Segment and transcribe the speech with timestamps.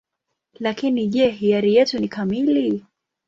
[0.59, 2.85] Lakini je, hiari yetu ni kamili?